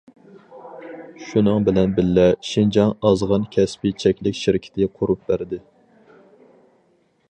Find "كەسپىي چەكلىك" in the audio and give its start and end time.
3.59-4.43